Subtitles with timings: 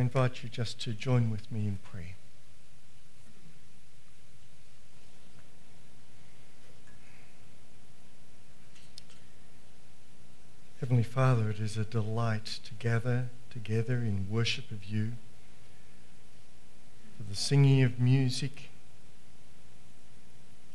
[0.00, 2.14] I invite you just to join with me in prayer.
[10.80, 15.12] Heavenly Father, it is a delight to gather together in worship of you,
[17.18, 18.70] for the singing of music,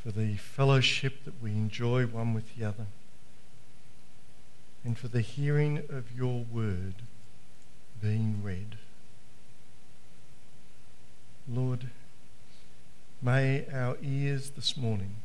[0.03, 2.85] for the fellowship that we enjoy one with the other,
[4.83, 6.93] and for the hearing of your word
[7.99, 8.77] being read.
[11.47, 11.91] Lord,
[13.21, 15.17] may our ears this morning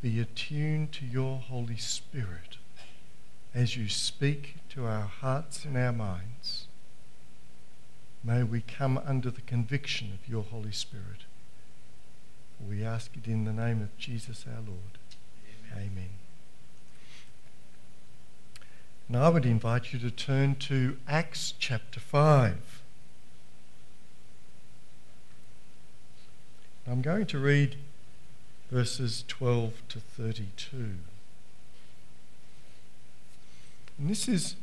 [0.00, 2.56] be attuned to your Holy Spirit
[3.54, 6.68] as you speak to our hearts and our minds.
[8.24, 11.24] May we come under the conviction of your Holy Spirit.
[12.66, 14.98] We ask it in the name of Jesus our Lord.
[15.74, 15.90] Amen.
[15.92, 16.10] Amen.
[19.06, 22.79] Now I would invite you to turn to Acts chapter 5.
[26.88, 27.76] I'm going to read
[28.70, 30.94] verses 12 to 32.
[33.98, 34.56] And this is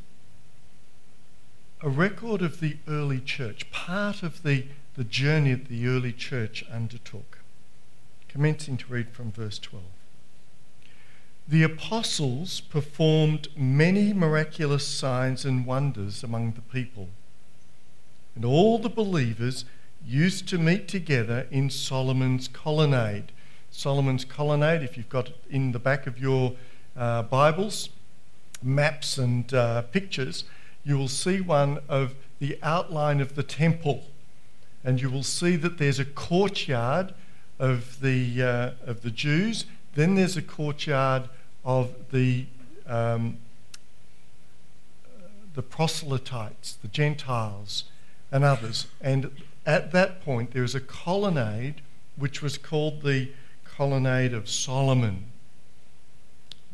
[1.82, 6.66] a record of the early church, part of the, the journey that the early church
[6.72, 7.38] undertook.
[8.28, 9.84] Commencing to read from verse 12.
[11.48, 17.10] The apostles performed many miraculous signs and wonders among the people.
[18.36, 19.64] And all the believers
[20.06, 23.32] used to meet together in Solomon's colonnade.
[23.72, 26.54] Solomon's colonnade, if you've got in the back of your
[26.96, 27.90] uh, Bibles,
[28.64, 30.46] maps and uh, pictures,
[30.84, 34.06] you will see one of the outline of the temple.
[34.84, 37.14] And you will see that there's a courtyard
[37.60, 41.28] of the, uh, of the Jews, then there's a courtyard
[41.66, 42.46] of the,
[42.86, 43.38] um,
[45.56, 47.86] the proselytes, the Gentiles,
[48.32, 48.88] and others.
[49.02, 49.32] And
[49.68, 51.82] at that point, there was a colonnade
[52.16, 53.30] which was called the
[53.66, 55.26] Colonnade of Solomon.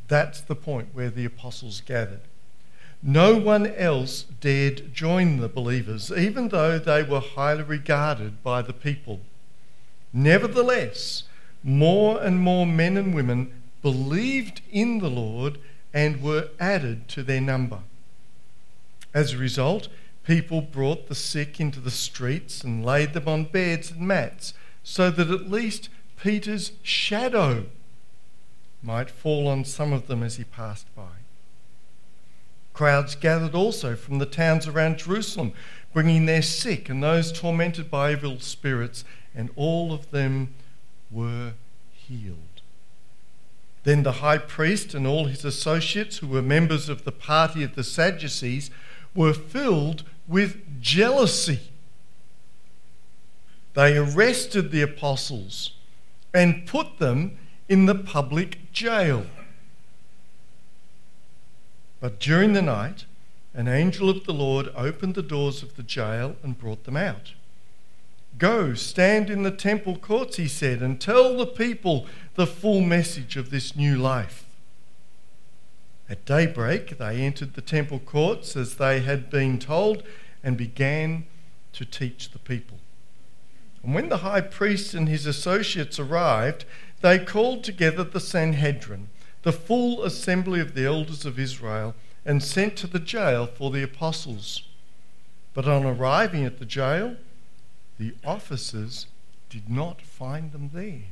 [0.08, 2.22] That's the point where the apostles gathered.
[3.02, 8.72] No one else dared join the believers, even though they were highly regarded by the
[8.72, 9.20] people.
[10.14, 11.24] Nevertheless,
[11.64, 15.58] more and more men and women believed in the Lord
[15.94, 17.80] and were added to their number.
[19.14, 19.90] As a result,
[20.24, 24.54] people brought the sick into the streets and laid them on beds and mats,
[24.84, 25.90] so that at least
[26.22, 27.66] Peter's shadow
[28.82, 31.24] might fall on some of them as he passed by.
[32.74, 35.54] Crowds gathered also from the towns around Jerusalem,
[35.94, 39.06] bringing their sick and those tormented by evil spirits,
[39.36, 40.54] and all of them
[41.12, 41.54] were
[41.92, 42.38] healed.
[43.84, 47.76] Then the high priest and all his associates, who were members of the party of
[47.76, 48.72] the Sadducees,
[49.14, 51.60] were filled with jealousy.
[53.74, 55.72] They arrested the apostles
[56.34, 59.26] and put them in the public jail.
[62.00, 63.06] But during the night,
[63.54, 67.34] an angel of the Lord opened the doors of the jail and brought them out.
[68.38, 73.38] Go, stand in the temple courts, he said, and tell the people the full message
[73.38, 74.46] of this new life.
[76.10, 80.04] At daybreak, they entered the temple courts as they had been told
[80.44, 81.26] and began
[81.74, 82.78] to teach the people.
[83.82, 86.66] And when the high priest and his associates arrived,
[87.02, 89.10] they called together the Sanhedrin,
[89.42, 93.84] the full assembly of the elders of Israel, and sent to the jail for the
[93.84, 94.64] apostles.
[95.54, 97.18] But on arriving at the jail,
[98.00, 99.08] the officers
[99.50, 101.12] did not find them there.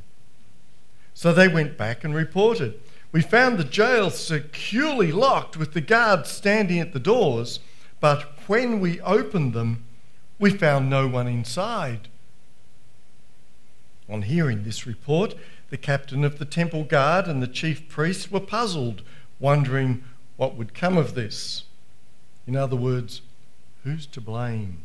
[1.13, 2.80] So they went back and reported.
[3.12, 7.60] We found the jail securely locked with the guards standing at the doors,
[8.00, 9.84] but when we opened them,
[10.40, 12.08] we found no one inside.
[14.10, 15.36] On hearing this report,
[15.70, 19.02] the captain of the temple guard and the chief priests were puzzled,
[19.40, 20.04] wondering
[20.38, 21.66] what would come of this.
[22.48, 23.22] In other words,
[23.84, 24.80] who's to blame?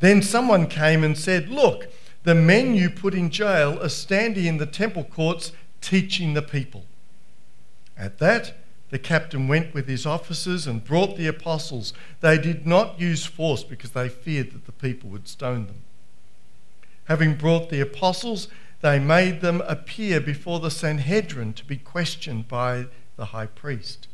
[0.00, 1.88] Then someone came and said, Look,
[2.24, 6.84] the men you put in jail are standing in the temple courts teaching the people.
[7.96, 8.54] At that,
[8.90, 11.92] the captain went with his officers and brought the apostles.
[12.20, 15.82] They did not use force because they feared that the people would stone them.
[17.04, 18.48] Having brought the apostles,
[18.80, 24.08] they made them appear before the Sanhedrin to be questioned by the high priest.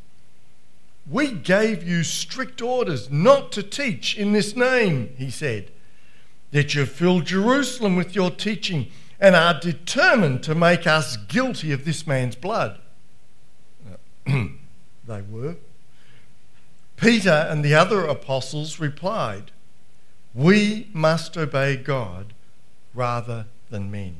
[1.10, 5.70] We gave you strict orders not to teach in this name, he said.
[6.50, 11.84] Yet you filled Jerusalem with your teaching and are determined to make us guilty of
[11.84, 12.78] this man's blood.
[15.06, 15.56] they were.
[16.96, 19.50] Peter and the other apostles replied,
[20.34, 22.32] We must obey God
[22.94, 24.16] rather than men.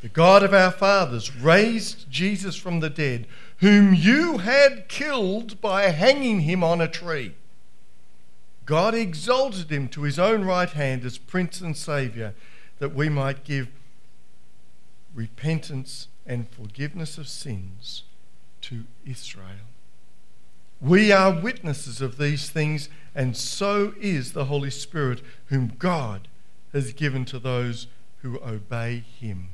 [0.00, 3.28] The God of our fathers raised Jesus from the dead,
[3.58, 7.34] whom you had killed by hanging him on a tree.
[8.64, 12.34] God exalted him to his own right hand as Prince and Saviour,
[12.80, 13.68] that we might give
[15.14, 18.02] repentance and forgiveness of sins
[18.62, 19.68] to Israel.
[20.80, 26.28] We are witnesses of these things, and so is the Holy Spirit, whom God
[26.72, 27.86] has given to those
[28.22, 29.50] who obey him.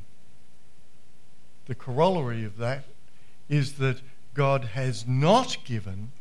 [1.66, 2.84] The corollary of that
[3.48, 4.00] is that
[4.32, 6.12] God has not given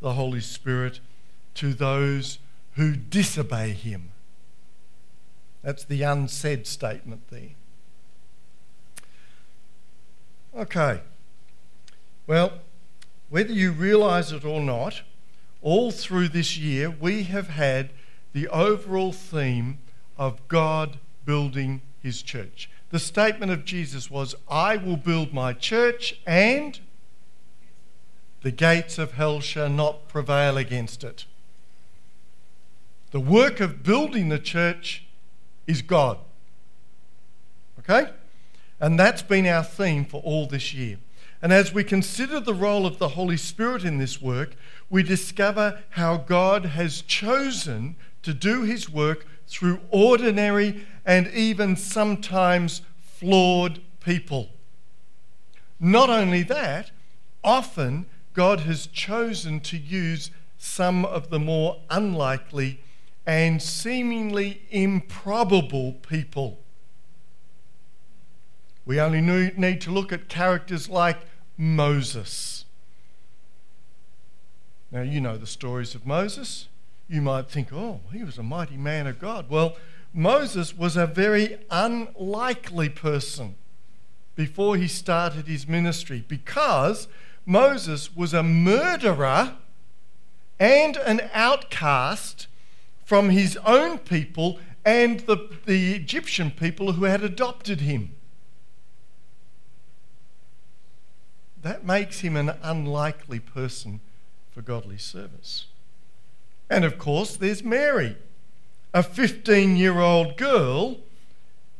[0.00, 1.00] the Holy Spirit
[1.54, 2.38] to those
[2.72, 4.10] who disobey him.
[5.62, 7.50] That's the unsaid statement there.
[10.56, 11.02] Okay.
[12.30, 12.60] Well,
[13.28, 15.02] whether you realize it or not,
[15.62, 17.90] all through this year we have had
[18.32, 19.78] the overall theme
[20.16, 22.70] of God building his church.
[22.90, 26.78] The statement of Jesus was, I will build my church and
[28.42, 31.24] the gates of hell shall not prevail against it.
[33.10, 35.04] The work of building the church
[35.66, 36.16] is God.
[37.80, 38.12] Okay?
[38.78, 40.98] And that's been our theme for all this year.
[41.42, 44.54] And as we consider the role of the Holy Spirit in this work,
[44.90, 52.82] we discover how God has chosen to do his work through ordinary and even sometimes
[53.00, 54.50] flawed people.
[55.78, 56.90] Not only that,
[57.42, 62.80] often God has chosen to use some of the more unlikely
[63.26, 66.58] and seemingly improbable people.
[68.84, 71.18] We only need to look at characters like
[71.60, 72.64] Moses.
[74.90, 76.68] Now, you know the stories of Moses.
[77.06, 79.50] You might think, oh, he was a mighty man of God.
[79.50, 79.76] Well,
[80.14, 83.56] Moses was a very unlikely person
[84.36, 87.08] before he started his ministry because
[87.44, 89.56] Moses was a murderer
[90.58, 92.46] and an outcast
[93.04, 98.14] from his own people and the, the Egyptian people who had adopted him.
[101.62, 104.00] That makes him an unlikely person
[104.50, 105.66] for godly service.
[106.68, 108.16] And of course, there's Mary,
[108.94, 110.98] a 15 year old girl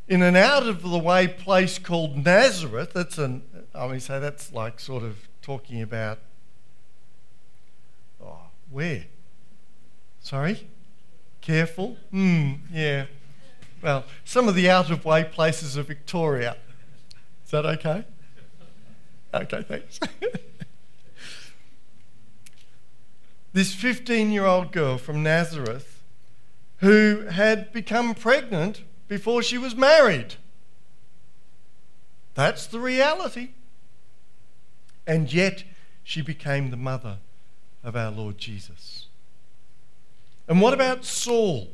[0.09, 2.93] in an out of the way place called Nazareth.
[2.93, 3.43] That's an,
[3.75, 6.19] I mean, so that's like sort of talking about,
[8.23, 8.41] oh,
[8.71, 9.05] where?
[10.21, 10.67] Sorry?
[11.41, 11.97] Careful?
[12.11, 13.07] Hmm, yeah.
[13.81, 16.57] Well, some of the out of way places of Victoria.
[17.45, 18.05] Is that okay?
[19.33, 20.01] Okay, thanks.
[23.53, 26.03] this 15 year old girl from Nazareth
[26.79, 30.35] who had become pregnant before she was married.
[32.35, 33.51] That's the reality.
[35.07, 35.65] And yet,
[36.03, 37.19] she became the mother
[37.85, 39.07] of our Lord Jesus.
[40.49, 41.69] And what about Saul?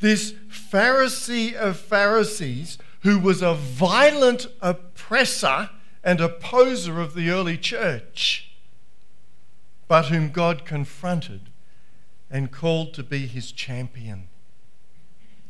[0.00, 5.70] This Pharisee of Pharisees who was a violent oppressor
[6.06, 8.48] and opposer of the early church,
[9.88, 11.50] but whom God confronted
[12.30, 14.28] and called to be his champion.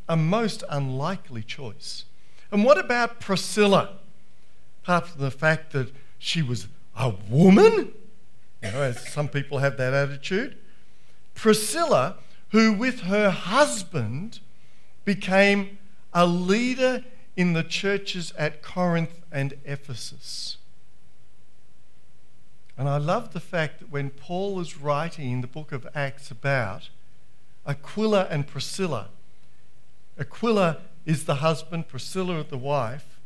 [0.09, 2.07] A most unlikely choice.
[2.51, 3.99] And what about Priscilla?
[4.83, 7.93] Apart from the fact that she was a woman,
[8.63, 10.57] you know, as some people have that attitude,
[11.35, 12.17] Priscilla,
[12.53, 14.41] who with her husband
[15.05, 15.77] became
[16.15, 17.05] a leader
[17.37, 20.57] in the churches at Corinth and Ephesus.
[22.79, 26.31] And I love the fact that when Paul is writing in the book of Acts
[26.31, 26.89] about
[27.67, 29.09] Aquila and Priscilla,
[30.19, 33.19] Aquila is the husband, Priscilla the wife.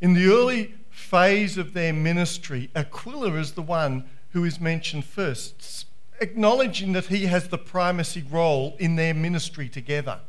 [0.00, 5.86] In the early phase of their ministry, Aquila is the one who is mentioned first,
[6.20, 10.20] acknowledging that he has the primacy role in their ministry together.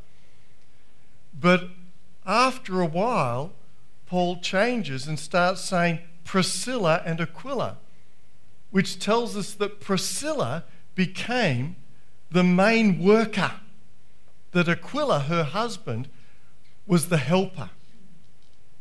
[1.38, 1.70] But
[2.25, 3.53] after a while,
[4.06, 7.77] Paul changes and starts saying Priscilla and Aquila,
[8.72, 10.63] which tells us that Priscilla
[10.96, 11.75] became
[12.32, 13.53] the main worker,
[14.51, 16.10] that Aquila, her husband,
[16.86, 17.70] was the helper.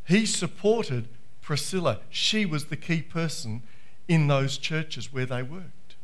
[0.07, 1.09] He supported
[1.41, 2.01] Priscilla.
[2.11, 3.63] She was the key person
[4.09, 5.97] in those churches where they worked.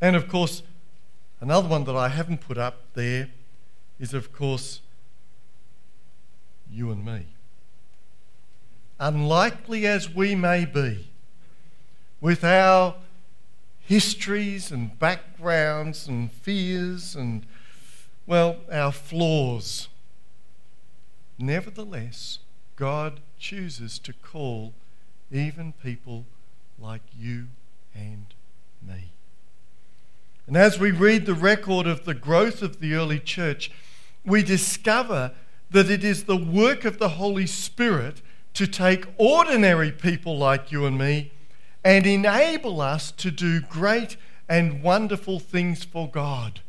[0.00, 0.62] And of course,
[1.40, 3.30] another one that I haven't put up there
[4.02, 4.80] is, of course,
[6.68, 7.24] you and me.
[8.98, 11.06] Unlikely as we may be,
[12.20, 12.96] with our
[13.78, 17.46] histories and backgrounds and fears and,
[18.26, 19.86] well, our flaws.
[21.38, 22.40] Nevertheless,
[22.74, 24.74] God chooses to call
[25.30, 26.24] even people
[26.76, 27.46] like you
[27.94, 28.26] and
[28.84, 29.12] me.
[30.48, 33.70] And as we read the record of the growth of the early church,
[34.24, 35.32] we discover
[35.70, 38.20] that it is the work of the Holy Spirit
[38.54, 41.32] to take ordinary people like you and me
[41.84, 44.16] and enable us to do great
[44.48, 46.60] and wonderful things for God.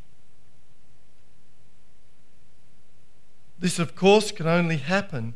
[3.60, 5.36] This, of course, can only happen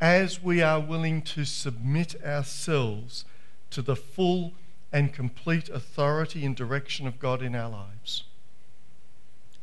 [0.00, 3.24] as we are willing to submit ourselves
[3.70, 4.52] to the full
[4.92, 8.24] and complete authority and direction of God in our lives.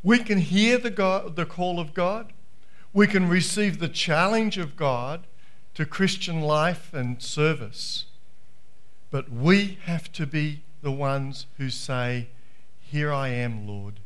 [0.04, 2.34] We can hear the, God, the call of God.
[2.94, 5.28] We can receive the challenge of God
[5.74, 8.06] to Christian life and service.
[9.12, 12.28] But we have to be the ones who say,
[12.80, 14.00] Here I am, Lord,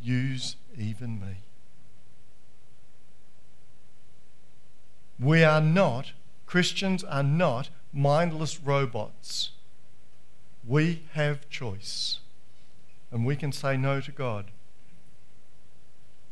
[0.00, 1.36] use even me.
[5.18, 6.12] We are not,
[6.44, 9.50] Christians are not mindless robots.
[10.66, 12.18] We have choice.
[13.10, 14.50] And we can say no to God.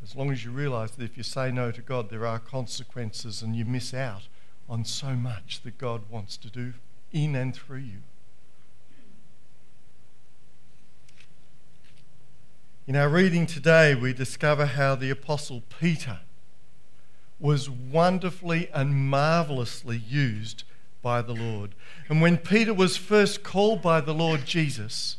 [0.05, 3.41] As long as you realize that if you say no to God, there are consequences
[3.41, 4.29] and you miss out
[4.69, 6.75] on so much that God wants to do
[7.11, 8.03] in and through you.
[12.87, 16.19] In our reading today, we discover how the Apostle Peter
[17.41, 20.65] was wonderfully and marvelously used
[21.01, 21.75] by the Lord.
[22.11, 25.17] And when Peter was first called by the Lord Jesus,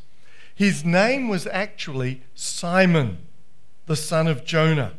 [0.54, 3.18] his name was actually Simon,
[3.86, 4.94] the son of Jonah.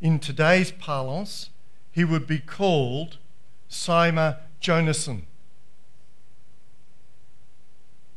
[0.00, 1.50] In today's parlance,
[1.90, 3.18] he would be called
[3.68, 5.22] Simon Jonasson.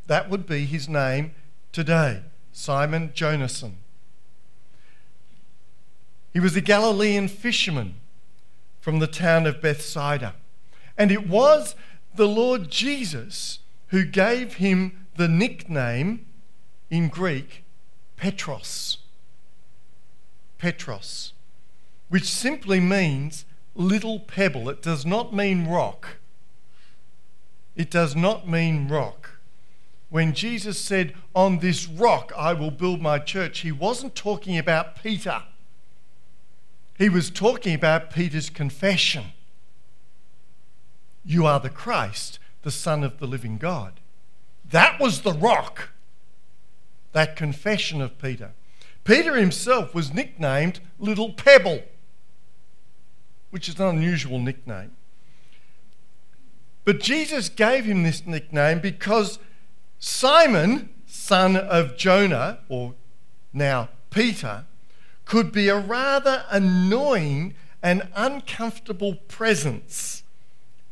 [0.06, 1.32] That would be his name
[1.72, 2.22] today,
[2.52, 3.74] Simon Jonasson.
[6.34, 7.96] He was a Galilean fisherman
[8.80, 10.36] from the town of Bethsaida.
[10.98, 11.76] And it was
[12.16, 16.26] the Lord Jesus who gave him the nickname
[16.90, 17.64] in Greek
[18.22, 19.00] Petros.
[20.60, 21.34] Petros,
[22.08, 24.70] which simply means little pebble.
[24.70, 26.18] It does not mean rock.
[27.75, 29.40] It does not mean rock.
[30.12, 35.01] When Jesus said, On this rock I will build my church, he wasn't talking about
[35.01, 35.42] Peter.
[37.00, 39.34] He was talking about Peter's confession
[41.25, 44.00] You are the Christ, the Son of the living God.
[44.63, 45.90] That was the rock,
[47.12, 48.51] that confession of Peter.
[49.03, 51.84] Peter himself was nicknamed Little Pebble,
[53.50, 54.91] which is an unusual nickname.
[56.84, 59.39] But Jesus gave him this nickname because
[60.00, 62.96] Simon, son of Jonah, or
[63.53, 64.65] now Peter,
[65.25, 67.53] could be a rather annoying
[67.84, 70.24] and uncomfortable presence,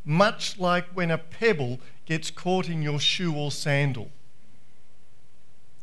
[0.05, 4.11] much like when a pebble gets caught in your shoe or sandal.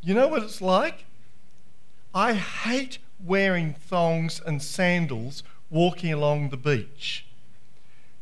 [0.06, 1.04] You know what it's like?
[2.14, 7.26] I hate wearing thongs and sandals walking along the beach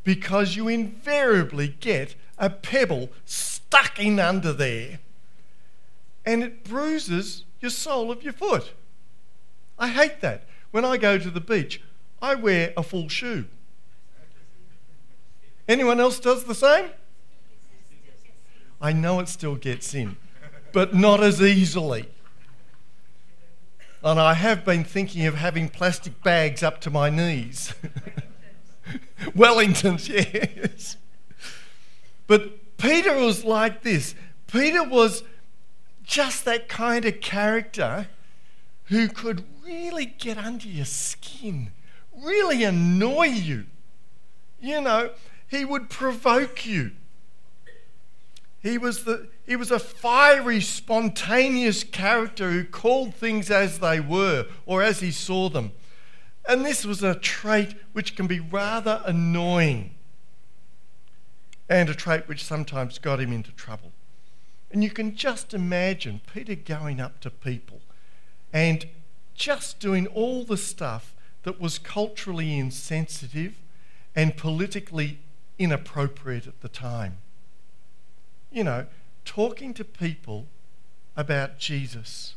[0.03, 5.00] because you invariably get a pebble stuck in under there
[6.25, 8.73] and it bruises your sole of your foot.
[9.79, 10.45] I hate that.
[10.71, 11.83] When I go to the beach,
[12.23, 13.45] I wear a full shoe.
[15.69, 16.88] Anyone else does the same?
[18.81, 20.17] I know it still gets in,
[20.75, 22.07] but not as easily.
[24.02, 27.73] And I have been thinking of having plastic bags up to my knees.
[29.21, 30.09] Wellingtons,
[30.57, 30.97] yes.
[32.26, 34.16] But Peter was like this.
[34.49, 35.23] Peter was
[36.02, 38.09] just that kind of character
[38.87, 41.71] who could really get under your skin,
[42.12, 43.66] really annoy you.
[44.61, 45.11] You know,
[45.47, 46.90] he would provoke you.
[48.61, 54.47] He was, the, he was a fiery, spontaneous character who called things as they were
[54.65, 55.73] or as he saw them.
[56.49, 59.95] And this was a trait which can be rather annoying
[61.69, 63.93] and a trait which sometimes got him into trouble.
[64.71, 67.81] And you can just imagine Peter going up to people
[68.53, 68.87] and
[69.35, 73.57] just doing all the stuff that was culturally insensitive
[74.15, 75.19] and politically
[75.59, 77.19] inappropriate at the time.
[78.51, 78.87] You know,
[79.25, 80.47] talking to people
[81.16, 82.35] about Jesus.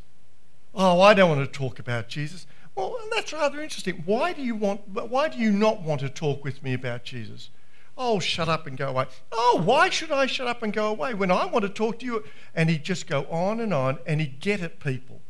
[0.74, 2.46] Oh, I don't want to talk about Jesus.
[2.76, 4.04] Well, that's rather interesting.
[4.06, 7.50] Why do you want why do you not want to talk with me about Jesus?
[7.98, 9.08] Oh, shut up and go away.
[9.32, 12.06] Oh, why should I shut up and go away when I want to talk to
[12.06, 12.24] you?
[12.54, 15.22] And he'd just go on and on and he'd get at people.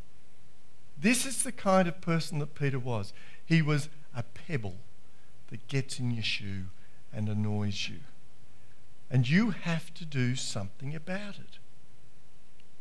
[0.99, 3.13] This is the kind of person that Peter was.
[3.45, 4.75] He was a pebble
[5.49, 6.65] that gets in your shoe
[7.13, 7.99] and annoys you.
[9.09, 11.59] And you have to do something about it.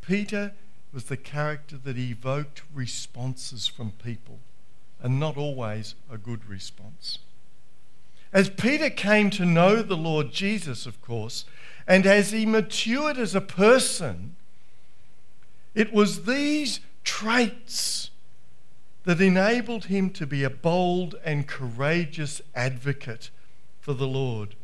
[0.01, 0.53] Peter
[0.93, 4.39] was the character that evoked responses from people,
[5.01, 7.19] and not always a good response.
[8.33, 11.45] As Peter came to know the Lord Jesus, of course,
[11.87, 14.37] and as he matured as a person,
[15.75, 18.11] it was these traits
[19.05, 23.31] that enabled him to be a bold and courageous advocate
[23.81, 24.57] for the Lord.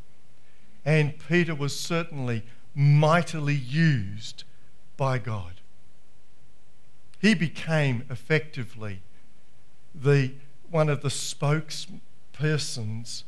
[0.84, 2.42] And Peter was certainly
[2.74, 4.42] mightily used
[4.96, 5.60] by God.
[7.20, 9.00] He became effectively
[9.94, 10.32] the,
[10.70, 13.22] one of the spokespersons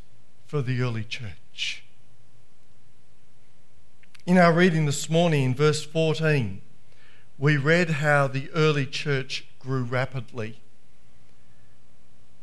[0.47, 1.85] for the early church.
[4.27, 6.61] In our reading this morning in verse 14,
[7.39, 10.61] we read how the early church grew rapidly.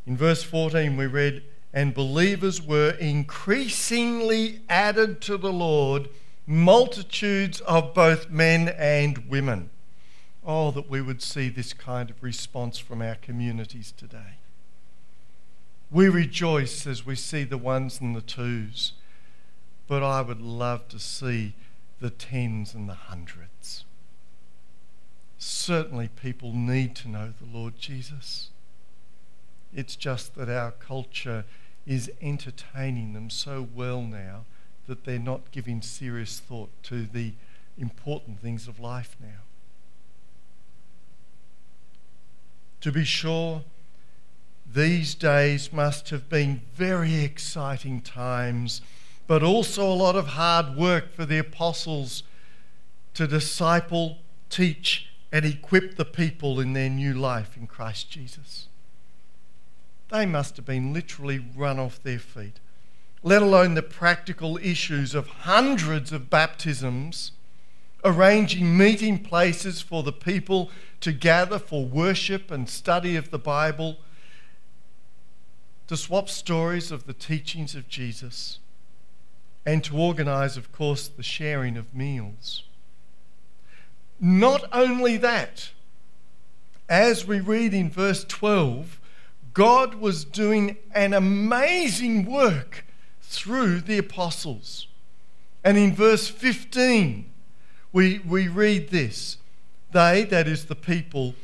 [0.06, 6.10] In verse 14, we read, And believers were increasingly added to the Lord,
[6.46, 9.70] multitudes of both men and women.
[10.44, 14.38] Oh, that we would see this kind of response from our communities today.
[15.90, 18.92] We rejoice as we see the ones and the twos,
[19.86, 21.54] but I would love to see
[22.00, 23.84] the tens and the hundreds.
[25.38, 28.50] Certainly, people need to know the Lord Jesus.
[29.74, 31.44] It's just that our culture
[31.86, 34.44] is entertaining them so well now
[34.86, 37.32] that they're not giving serious thought to the
[37.78, 39.40] important things of life now.
[42.80, 43.62] To be sure,
[44.70, 48.80] these days must have been very exciting times,
[49.26, 52.22] but also a lot of hard work for the apostles
[53.14, 54.18] to disciple,
[54.50, 58.68] teach, and equip the people in their new life in Christ Jesus
[60.12, 62.60] they must have been literally run off their feet,
[63.22, 67.32] let alone the practical issues of hundreds of baptisms,
[68.04, 70.70] arranging meeting places for the people
[71.00, 73.96] to gather for worship and study of the Bible,
[75.86, 78.58] to swap stories of the teachings of Jesus,
[79.64, 82.64] and to organize, of course, the sharing of meals.
[84.20, 85.70] Not only that,
[86.86, 88.98] as we read in verse 12,
[89.52, 92.86] God was doing an amazing work
[93.20, 94.86] through the apostles.
[95.64, 97.30] And in verse 15,
[97.92, 99.38] we, we read this
[99.92, 101.34] They, that is the people,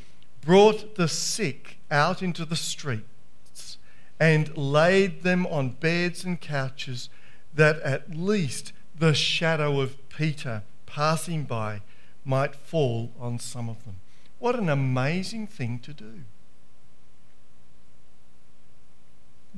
[0.41, 3.79] brought the sick out into the streets
[4.19, 7.09] and laid them on beds and couches,
[7.55, 11.83] that at least the shadow of Peter passing by
[12.25, 13.97] might fall on some of them.
[14.39, 16.25] What an amazing thing to do!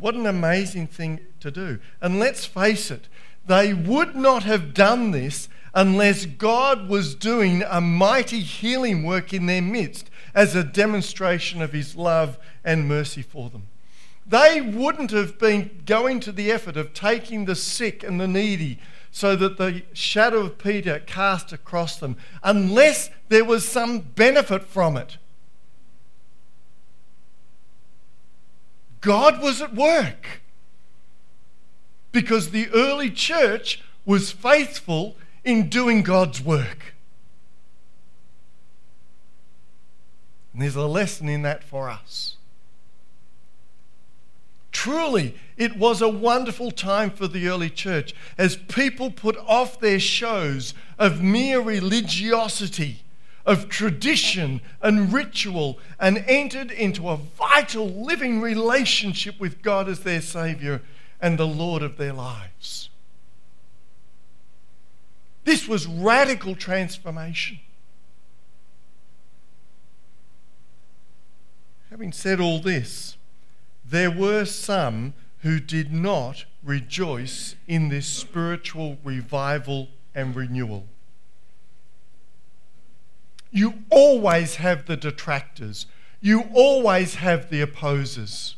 [0.01, 1.79] What an amazing thing to do.
[2.01, 3.09] And let's face it,
[3.47, 9.47] they would not have done this unless God was doing a mighty healing work in
[9.47, 13.69] their midst as a demonstration of his love and mercy for them.
[14.27, 18.79] They wouldn't have been going to the effort of taking the sick and the needy
[19.11, 24.97] so that the shadow of Peter cast across them unless there was some benefit from
[24.97, 25.19] it.
[29.01, 30.43] God was at work
[32.13, 36.95] because the early church was faithful in doing God's work.
[40.53, 42.37] And there's a lesson in that for us.
[44.73, 50.01] Truly, it was a wonderful time for the early church as people put off their
[50.01, 53.03] shows of mere religiosity
[53.47, 60.21] of tradition and ritual and entered into a vital living relationship with God as their
[60.21, 60.83] Saviour
[61.21, 62.91] and the Lord of their lives.
[65.45, 67.61] This was radical transformation.
[71.91, 73.17] Having said all this,
[73.85, 80.87] there were some who did not rejoice in this spiritual revival and renewal.
[83.51, 85.87] You always have the detractors,
[86.21, 88.57] you always have the opposers.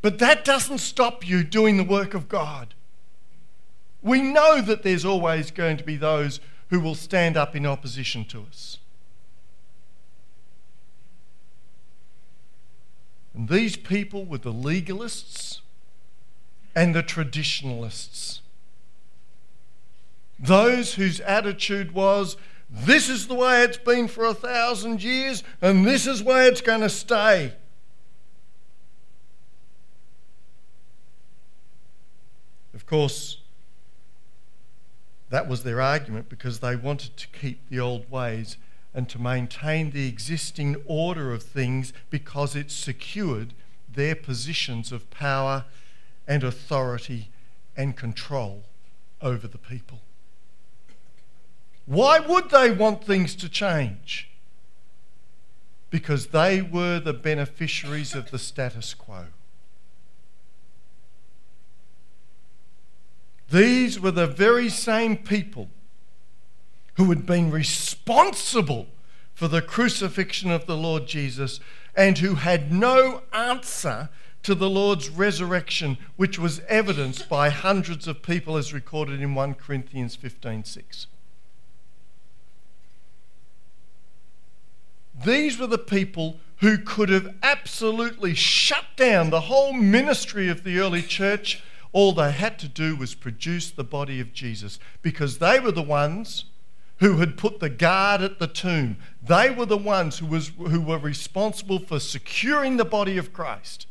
[0.00, 2.74] But that doesn't stop you doing the work of God.
[4.00, 8.24] We know that there's always going to be those who will stand up in opposition
[8.26, 8.78] to us.
[13.34, 15.60] And these people were the legalists
[16.74, 18.40] and the traditionalists.
[20.38, 22.36] Those whose attitude was,
[22.70, 26.60] this is the way it's been for a thousand years, and this is where it's
[26.60, 27.52] going to stay.
[32.74, 33.38] Of course,
[35.30, 38.56] that was their argument because they wanted to keep the old ways
[38.94, 43.54] and to maintain the existing order of things because it secured
[43.92, 45.64] their positions of power
[46.26, 47.30] and authority
[47.76, 48.64] and control
[49.20, 50.00] over the people.
[51.88, 54.28] Why would they want things to change?
[55.88, 59.28] Because they were the beneficiaries of the status quo.
[63.50, 65.70] These were the very same people
[66.96, 68.88] who had been responsible
[69.32, 71.58] for the crucifixion of the Lord Jesus
[71.96, 74.10] and who had no answer
[74.42, 79.54] to the Lord's resurrection, which was evidenced by hundreds of people as recorded in 1
[79.54, 81.06] Corinthians 15:6.
[85.24, 90.78] These were the people who could have absolutely shut down the whole ministry of the
[90.78, 95.58] early church all they had to do was produce the body of Jesus because they
[95.58, 96.44] were the ones
[96.98, 98.96] who had put the guard at the tomb.
[99.22, 103.86] They were the ones who, was, who were responsible for securing the body of Christ.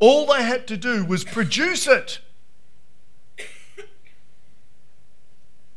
[0.00, 2.20] All they had to do was produce it.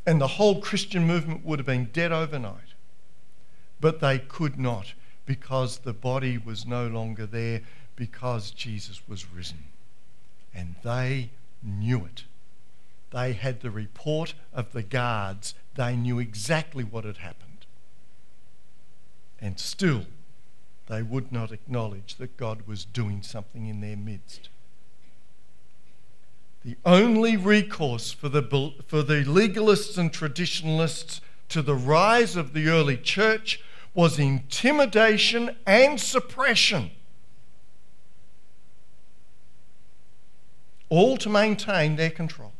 [0.06, 2.67] And the whole Christian movement would have been dead overnight.
[3.80, 4.94] But they could not
[5.26, 7.62] because the body was no longer there
[7.96, 9.66] because Jesus was risen.
[10.54, 11.30] And they
[11.62, 12.24] knew it.
[13.12, 15.54] They had the report of the guards.
[15.76, 17.66] They knew exactly what had happened.
[19.40, 20.06] And still,
[20.88, 24.50] they would not acknowledge that God was doing something in their midst.
[26.64, 28.42] The only recourse for the,
[28.88, 33.62] for the legalists and traditionalists to the rise of the early church
[33.98, 36.92] was intimidation and suppression.
[40.90, 42.54] all to maintain their control.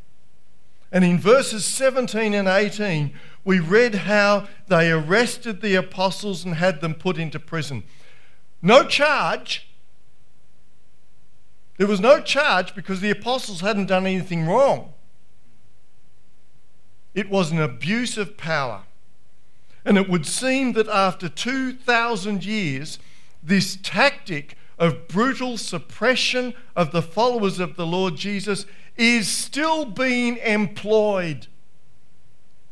[0.90, 3.12] And in verses 17 and 18,
[3.44, 7.84] we read how they arrested the apostles and had them put into prison.
[8.62, 9.68] No charge.
[11.76, 14.92] There was no charge because the apostles hadn't done anything wrong.
[17.14, 18.82] It was an abuse of power.
[19.88, 22.98] And it would seem that after 2,000 years,
[23.42, 28.66] this tactic of brutal suppression of the followers of the Lord Jesus
[28.98, 31.46] is still being employed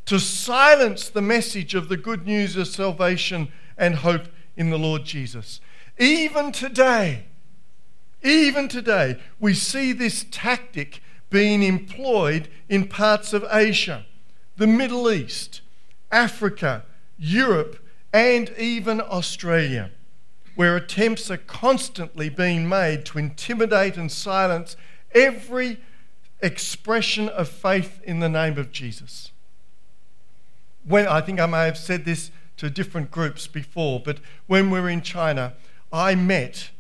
[0.05, 3.49] to silence the message of the good news of salvation
[3.79, 5.63] and hope in the Lord Jesus.
[5.99, 7.25] Even today,
[8.23, 11.01] even today, we see this tactic
[11.31, 14.05] being employed in parts of Asia,
[14.59, 15.63] the Middle East,
[16.13, 16.85] Africa,
[17.19, 17.79] Europe,
[18.13, 19.91] and even Australia
[20.57, 24.75] where attempts are constantly being made to intimidate and silence
[25.15, 25.79] every
[26.43, 29.31] expression of faith in the name of Jesus.
[30.85, 34.81] When I think I may have said this to different groups before, but when we
[34.81, 35.53] were in China,
[35.93, 36.71] I met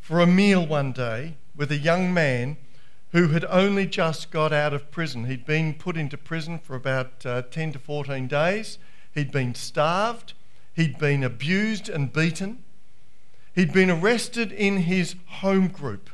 [0.00, 2.56] for a meal one day with a young man
[3.10, 5.24] who had only just got out of prison.
[5.24, 8.78] He'd been put into prison for about uh, 10 to 14 days.
[9.18, 10.34] He'd been starved,
[10.74, 12.62] he'd been abused and beaten.
[13.52, 16.08] He'd been arrested in his home group.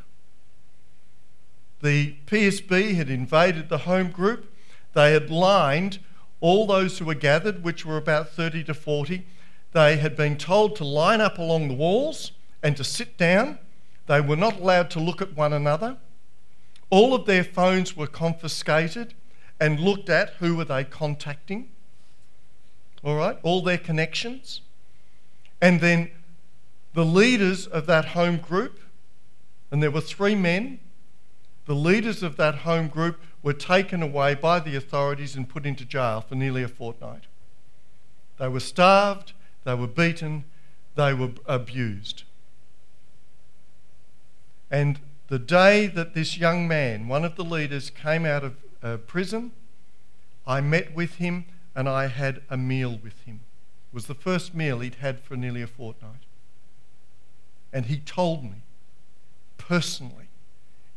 [1.83, 4.51] The PSB had invaded the home group.
[4.95, 5.99] They had lined
[6.41, 9.27] all those who were gathered, which were about 30 to 40.
[9.73, 13.59] They had been told to line up along the walls and to sit down.
[14.07, 15.99] They were not allowed to look at one another.
[16.89, 19.13] All of their phones were confiscated
[19.61, 21.69] and looked at who were they contacting.
[23.05, 24.63] All right, all their connections.
[25.61, 26.11] And then
[26.95, 28.81] the leaders of that home group,
[29.71, 30.81] and there were three men,
[31.67, 35.85] the leaders of that home group were taken away by the authorities and put into
[35.85, 37.25] jail for nearly a fortnight.
[38.39, 39.33] They were starved,
[39.65, 40.45] they were beaten,
[40.95, 42.25] they were abused.
[44.71, 48.97] And the day that this young man, one of the leaders, came out of uh,
[48.99, 49.53] prison,
[50.47, 53.41] I met with him and I had a meal with him.
[53.93, 56.27] It was the first meal he'd had for nearly a fortnight.
[57.73, 58.63] And he told me
[59.59, 60.29] personally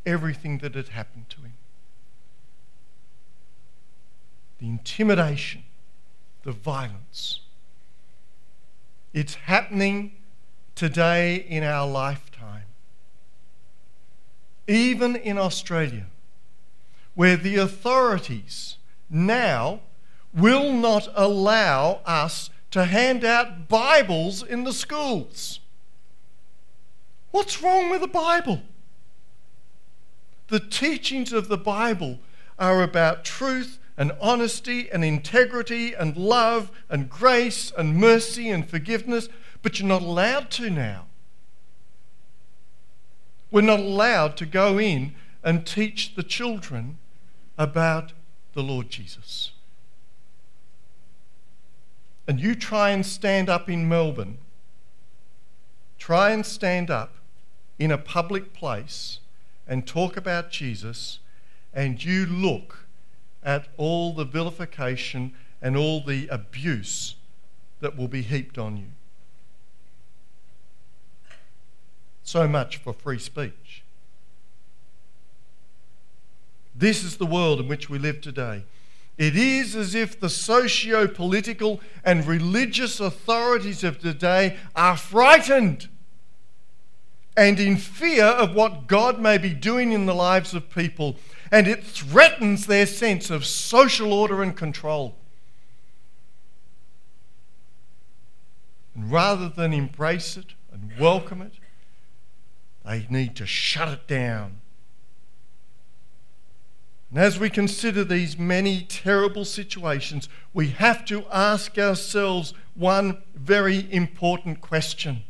[0.05, 1.53] everything that had happened to him
[4.59, 5.63] the intimidation,
[6.43, 7.41] the violence.
[9.13, 10.13] It's happening
[10.73, 12.63] today in our lifetime.
[14.67, 16.07] even in Australia,
[17.15, 18.77] where the authorities
[19.09, 19.79] now
[20.37, 25.59] will not allow us to hand out Bibles in the schools.
[27.31, 28.61] What's wrong with the Bible?
[30.47, 32.19] The teachings of the Bible
[32.59, 39.27] are about truth and honesty and integrity and love and grace and mercy and forgiveness,
[39.63, 41.05] but you're not allowed to now.
[43.49, 46.97] We're not allowed to go in and teach the children
[47.57, 48.13] about
[48.53, 49.51] the Lord Jesus.
[52.27, 54.37] And you try and stand up in Melbourne,
[55.97, 57.15] try and stand up
[57.79, 59.19] in a public place
[59.67, 61.19] and talk about Jesus,
[61.73, 62.85] and you look
[63.43, 67.15] at all the vilification and all the abuse
[67.79, 68.87] that will be heaped on you.
[72.23, 73.83] So much for free speech.
[76.75, 78.63] This is the world in which we live today.
[79.17, 85.89] It is as if the socio political and religious authorities of today are frightened
[87.35, 91.17] and in fear of what God may be doing in the lives of people,
[91.51, 95.15] and it threatens their sense of social order and control.
[98.95, 101.53] And rather than embrace it and welcome it,
[102.83, 104.61] they need to shut it down.
[107.09, 113.91] And as we consider these many terrible situations, we have to ask ourselves one very
[113.91, 115.23] important question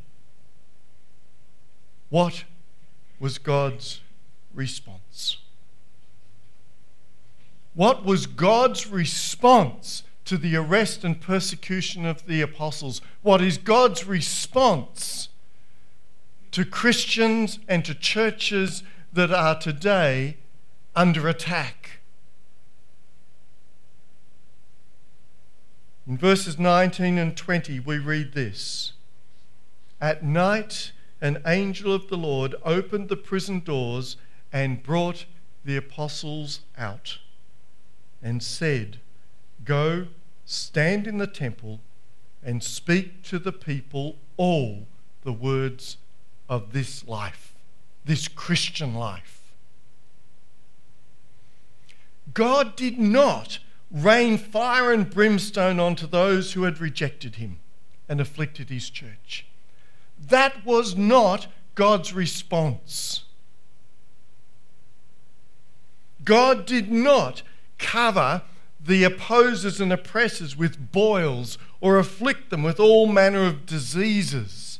[2.09, 2.45] What
[3.19, 4.01] was God's
[4.53, 5.37] response?
[7.75, 13.01] What was God's response to the arrest and persecution of the apostles?
[13.21, 15.29] What is God's response
[16.51, 18.81] to Christians and to churches
[19.13, 20.37] that are today
[20.97, 21.99] under attack.
[26.07, 28.93] In verses 19 and 20, we read this
[30.01, 34.17] At night, an angel of the Lord opened the prison doors
[34.51, 35.25] and brought
[35.63, 37.19] the apostles out
[38.23, 38.99] and said,
[39.63, 40.07] Go,
[40.45, 41.79] stand in the temple,
[42.41, 44.87] and speak to the people all
[45.21, 45.97] the words
[46.49, 47.53] of this life,
[48.03, 49.46] this Christian life.
[52.33, 53.59] God did not
[53.91, 57.59] rain fire and brimstone onto those who had rejected him
[58.09, 59.45] and afflicted his church.
[60.19, 63.23] That was not God's response.
[66.23, 67.43] God did not
[67.77, 68.41] cover
[68.79, 74.79] the opposers and oppressors with boils or afflict them with all manner of diseases.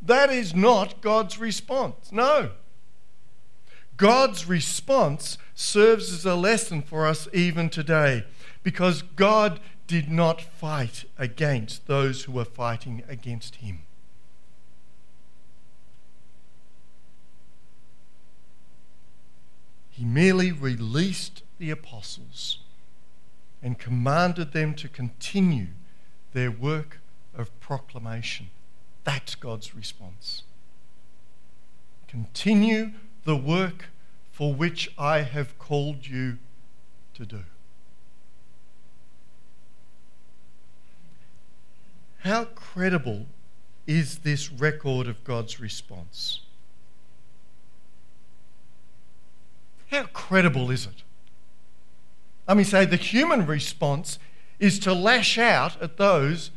[0.00, 2.12] That is not God's response.
[2.12, 2.50] No.
[3.96, 8.24] God's response serves as a lesson for us even today
[8.62, 13.80] because God did not fight against those who were fighting against him.
[19.90, 22.58] He merely released the apostles
[23.62, 25.68] and commanded them to continue
[26.32, 26.98] their work
[27.32, 28.50] of proclamation.
[29.04, 30.42] That's God's response.
[32.08, 32.92] Continue
[33.24, 33.86] the work
[34.34, 36.38] for which I have called you
[37.14, 37.44] to do.
[42.18, 43.26] How credible
[43.86, 46.40] is this record of God's response?
[49.92, 51.04] How credible is it?
[52.48, 54.18] Let me say the human response
[54.58, 56.50] is to lash out at those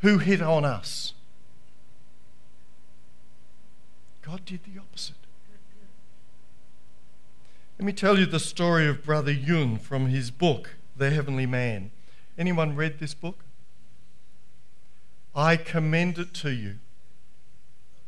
[0.00, 1.14] who hit on us.
[4.20, 5.21] God did the opposite.
[7.78, 11.90] Let me tell you the story of Brother Yun from his book, The Heavenly Man.
[12.38, 13.44] Anyone read this book?
[15.34, 16.76] I commend it to you.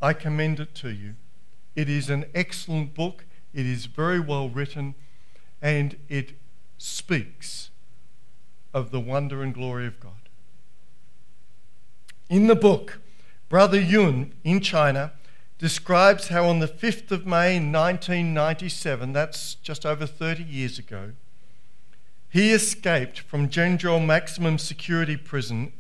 [0.01, 1.15] I commend it to you.
[1.75, 3.25] It is an excellent book.
[3.53, 4.95] It is very well written
[5.63, 6.33] and it
[6.77, 7.71] speaks
[8.75, 10.29] of the wonder and glory of God.
[12.29, 13.01] In the book,
[13.49, 15.13] Brother Yun in China
[15.59, 21.13] describes how on the 5th of May 1997, that's just over 30 years ago,
[22.29, 25.73] he escaped from Zhengzhou maximum security prison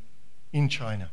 [0.52, 1.10] in China.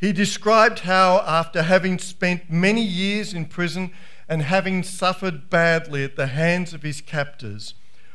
[0.00, 3.92] He described how, after having spent many years in prison
[4.28, 7.74] and having suffered badly at the hands of his captors,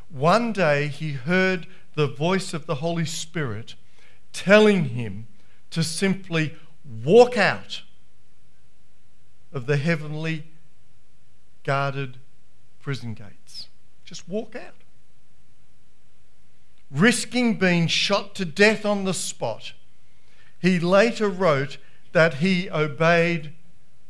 [0.10, 3.76] one day he heard the voice of the Holy Spirit
[4.34, 5.28] telling him
[5.69, 7.84] to simply walk out
[9.51, 10.45] of the heavenly
[11.63, 12.17] guarded
[12.79, 13.67] prison gates.
[14.05, 14.75] Just walk out.
[16.91, 19.73] Risking being shot to death on the spot,
[20.59, 21.77] he later wrote
[22.12, 23.53] that he obeyed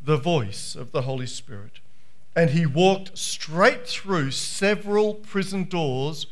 [0.01, 1.81] the voice of the Holy Spirit
[2.39, 6.25] and he walked straight through several prison doors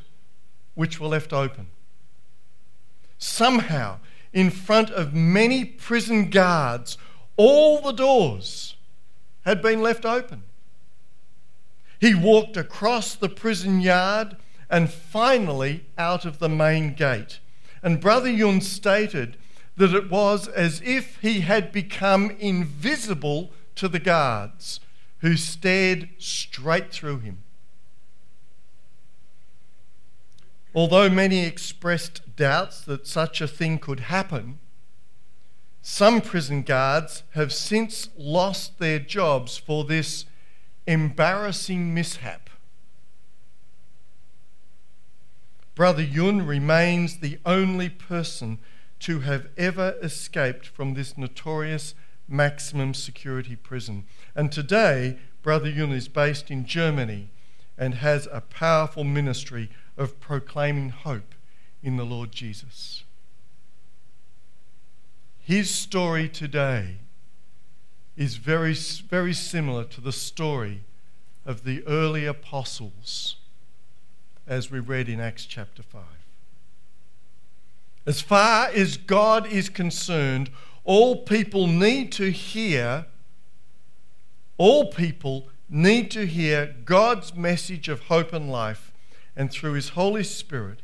[0.73, 1.67] which were left open.
[3.17, 3.97] Somehow,
[4.31, 6.97] in front of many prison guards,
[7.35, 8.76] all the doors
[9.47, 10.43] had been left open.
[12.01, 14.35] He walked across the prison yard
[14.69, 17.39] and finally out of the main gate.
[17.81, 19.37] And Brother Yun stated
[19.77, 24.81] that it was as if he had become invisible to the guards
[25.19, 27.43] who stared straight through him.
[30.75, 34.59] Although many expressed doubts that such a thing could happen,
[35.81, 40.25] some prison guards have since lost their jobs for this
[40.85, 42.49] embarrassing mishap.
[45.75, 48.57] Brother Yun remains the only person
[48.99, 51.93] to have ever escaped from this notorious
[52.27, 54.05] maximum security prison.
[54.35, 57.29] And today, Brother Yun is based in Germany
[57.77, 61.35] and has a powerful ministry of proclaiming hope
[61.83, 63.03] in the Lord Jesus.
[65.47, 66.97] His story today
[68.17, 70.83] is very, very similar to the story
[71.45, 73.37] of the early apostles
[74.45, 76.03] as we read in Acts chapter 5.
[78.05, 80.49] As far as God is concerned,
[80.83, 83.05] all people need to hear,
[84.57, 88.91] all people need to hear God's message of hope and life,
[89.33, 90.81] and through His Holy Spirit,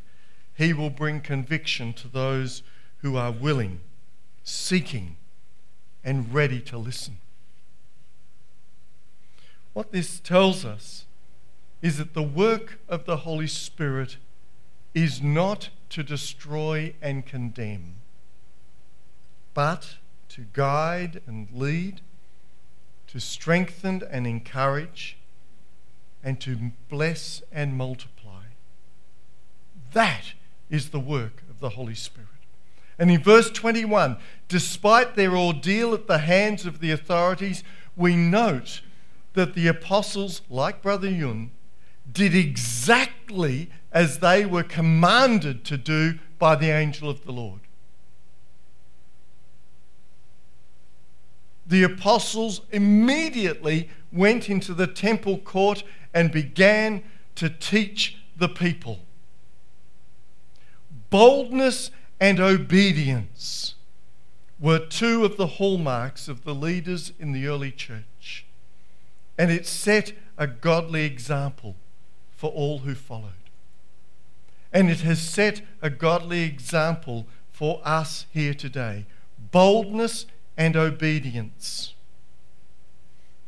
[0.54, 2.64] He will bring conviction to those
[3.00, 3.82] who are willing,
[4.44, 5.18] seeking,
[6.04, 7.18] and ready to listen.
[9.74, 11.06] What this tells us
[11.82, 14.18] is that the work of the Holy Spirit
[14.94, 17.96] is not to destroy and condemn
[19.54, 19.96] but
[20.30, 22.02] to guide and lead,
[23.08, 25.18] to strengthen and encourage,
[26.24, 28.44] and to bless and multiply.
[29.94, 30.34] That
[30.70, 32.30] is the work of the Holy Spirit.
[32.98, 37.64] And in verse 21, despite their ordeal at the hands of the authorities,
[37.96, 38.82] we note
[39.34, 41.52] that the apostles, like Brother Yun,
[42.12, 47.62] did exactly as they were commanded to do by the angel of the Lord.
[51.66, 57.04] the apostles immediately went into the temple court and began
[57.36, 59.00] to teach the people.
[61.10, 61.92] Boldness
[62.24, 63.76] and obedience
[64.58, 68.46] were two of the hallmarks of the leaders in the early church,
[69.38, 71.76] and it set a godly example
[72.34, 73.50] for all who followed.
[74.72, 79.06] And it has set a godly example for us here today.
[79.52, 81.94] Boldness and obedience.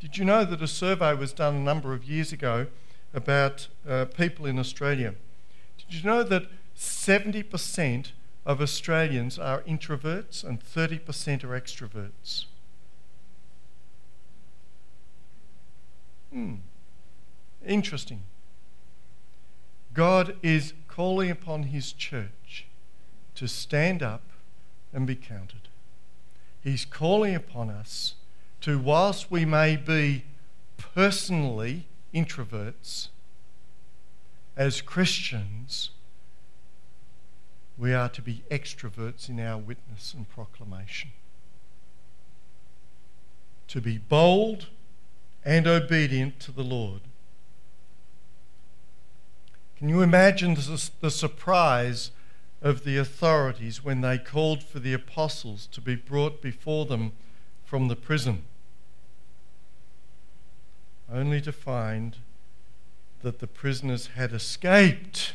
[0.01, 2.67] Did you know that a survey was done a number of years ago
[3.13, 5.15] about uh, people in Australia?
[5.77, 8.11] Did you know that 70%
[8.45, 12.45] of Australians are introverts and 30% are extroverts?
[16.31, 16.55] Hmm.
[17.65, 18.23] Interesting.
[19.93, 22.65] God is calling upon His church
[23.36, 24.21] to stand up
[24.93, 25.69] and be counted.
[26.62, 28.15] He's calling upon us
[28.62, 30.25] to, whilst we may be
[30.77, 33.10] personally introverts,
[34.58, 35.91] as Christians,
[37.77, 41.11] we are to be extroverts in our witness and proclamation.
[43.67, 44.67] To be bold
[45.43, 47.01] and obedient to the Lord.
[49.77, 52.11] Can you imagine the, surprise
[52.61, 57.11] of the authorities when they called for the apostles to be brought before them
[57.65, 58.43] from the prison,
[61.11, 62.17] only to find
[63.21, 65.33] that the prisoners had escaped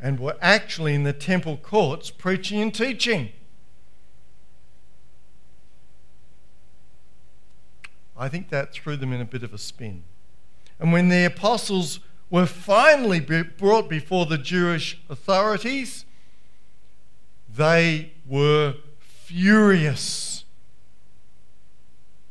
[0.00, 3.30] and were actually in the temple courts preaching and teaching.
[8.16, 10.04] I think that threw them in a bit of a spin.
[10.78, 16.04] And when the apostles were finally brought before the Jewish authorities,
[17.54, 20.44] they were furious.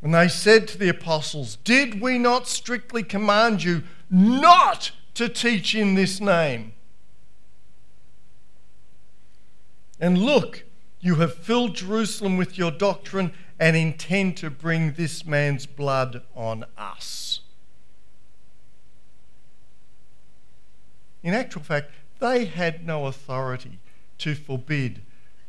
[0.01, 5.75] And they said to the apostles, Did we not strictly command you not to teach
[5.75, 6.73] in this name?
[9.99, 10.63] And look,
[10.99, 16.65] you have filled Jerusalem with your doctrine and intend to bring this man's blood on
[16.77, 17.41] us.
[21.21, 23.79] In actual fact, they had no authority
[24.19, 25.01] to forbid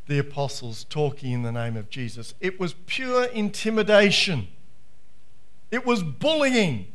[0.06, 2.34] the apostles talking in the name of Jesus.
[2.40, 4.48] It was pure intimidation,
[5.70, 6.92] it was bullying.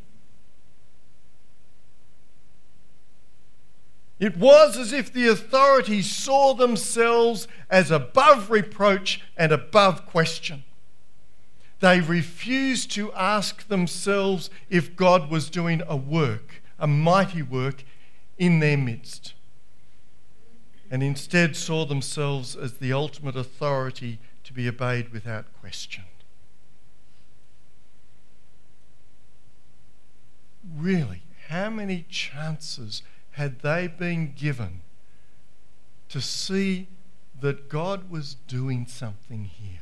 [4.19, 10.63] It was as if the authorities saw themselves as above reproach and above question.
[11.81, 17.83] They refused to ask themselves if God was doing a work, a mighty work,
[18.37, 19.33] in their midst,
[20.91, 26.03] and instead saw themselves as the ultimate authority to be obeyed without question.
[30.75, 33.03] Really, how many chances
[33.35, 34.81] had they been given
[36.07, 36.87] to see
[37.41, 39.81] that God was doing something here?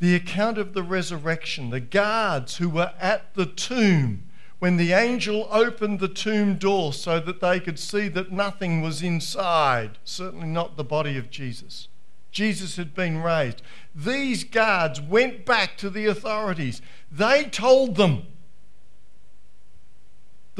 [0.00, 4.24] The account of the resurrection, the guards who were at the tomb
[4.58, 9.02] when the angel opened the tomb door so that they could see that nothing was
[9.02, 11.88] inside, certainly not the body of Jesus.
[12.30, 13.62] Jesus had been raised.
[13.94, 16.82] These guards went back to the authorities.
[17.10, 18.26] They told them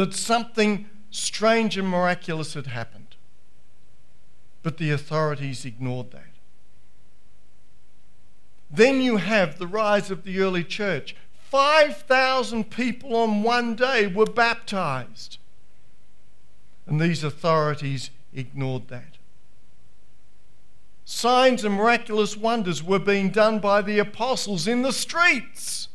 [0.00, 3.16] that something strange and miraculous had happened.
[4.62, 6.24] But the authorities ignored that.
[8.70, 11.14] Then you have the rise of the early church.
[11.50, 15.36] 5,000 people on one day were baptized.
[16.86, 19.18] And these authorities ignored that.
[21.04, 25.88] Signs and miraculous wonders were being done by the apostles in the streets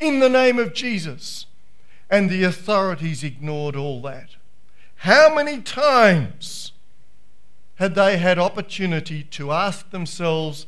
[0.00, 1.46] in the name of Jesus
[2.14, 4.36] and the authorities ignored all that.
[4.98, 6.70] How many times
[7.74, 10.66] had they had opportunity to ask themselves,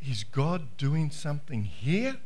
[0.00, 2.18] Is God doing something here?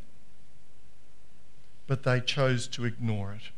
[1.87, 3.51] But they chose to ignore it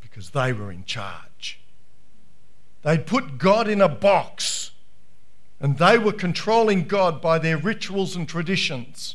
[0.00, 1.60] because they were in charge.
[2.82, 4.72] They'd put God in a box
[5.60, 9.14] and they were controlling God by their rituals and traditions.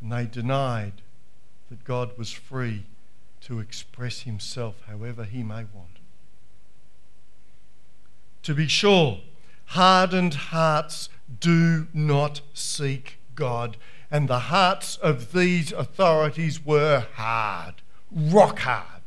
[0.00, 1.02] And they denied
[1.70, 2.84] that God was free
[3.42, 5.98] to express himself however he may want.
[8.42, 9.20] To be sure,
[9.66, 11.08] hardened hearts
[11.40, 13.76] do not seek God,
[14.10, 17.74] and the hearts of these authorities were hard,
[18.10, 19.02] rock hard.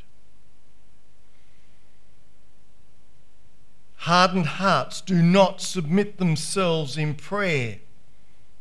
[3.98, 7.80] Hardened hearts do not submit themselves in prayer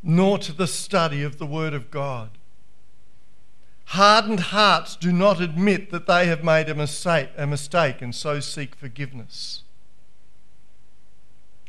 [0.03, 2.31] nor to the study of the Word of God.
[3.87, 8.39] Hardened hearts do not admit that they have made a mistake, a mistake and so
[8.39, 9.65] seek forgiveness.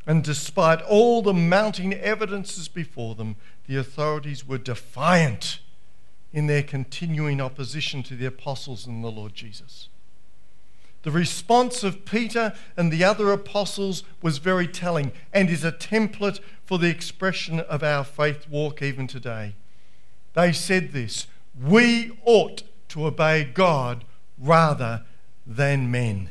[0.05, 5.59] And despite all the mounting evidences before them, the authorities were defiant
[6.33, 9.89] in their continuing opposition to the apostles and the Lord Jesus.
[11.03, 16.39] The response of Peter and the other apostles was very telling and is a template
[16.63, 19.55] for the expression of our faith walk even today.
[20.33, 21.27] They said this
[21.59, 24.05] We ought to obey God
[24.37, 25.03] rather
[25.45, 26.29] than men.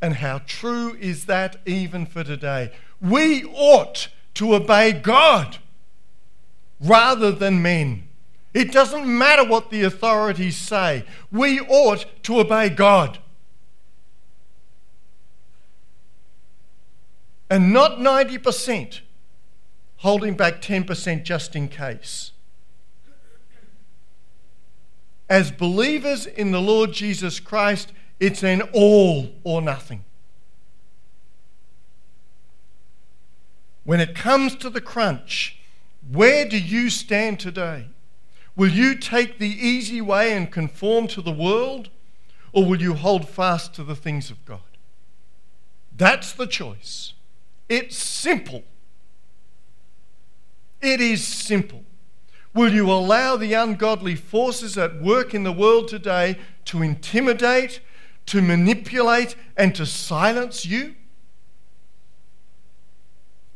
[0.00, 2.72] And how true is that even for today?
[3.00, 5.58] We ought to obey God
[6.80, 8.08] rather than men.
[8.54, 11.04] It doesn't matter what the authorities say.
[11.30, 13.18] We ought to obey God.
[17.48, 19.00] And not 90%,
[19.96, 22.32] holding back 10% just in case.
[25.28, 30.04] As believers in the Lord Jesus Christ, it's an all or nothing.
[33.84, 35.58] When it comes to the crunch,
[36.10, 37.86] where do you stand today?
[38.54, 41.88] Will you take the easy way and conform to the world,
[42.52, 44.60] or will you hold fast to the things of God?
[45.96, 47.14] That's the choice.
[47.68, 48.64] It's simple.
[50.80, 51.84] It is simple.
[52.54, 57.80] Will you allow the ungodly forces at work in the world today to intimidate,
[58.26, 60.94] to manipulate, and to silence you?